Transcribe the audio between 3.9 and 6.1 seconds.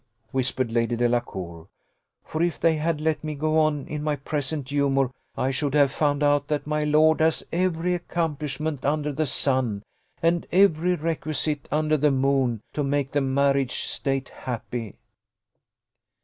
my present humour, I should have